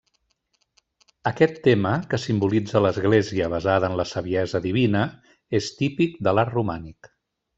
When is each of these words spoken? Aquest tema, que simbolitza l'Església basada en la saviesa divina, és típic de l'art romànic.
Aquest 1.31 1.59
tema, 1.67 1.91
que 2.13 2.19
simbolitza 2.23 2.81
l'Església 2.87 3.51
basada 3.55 3.91
en 3.93 3.99
la 4.01 4.07
saviesa 4.13 4.63
divina, 4.67 5.05
és 5.61 5.71
típic 5.83 6.19
de 6.29 6.37
l'art 6.39 6.59
romànic. 6.61 7.13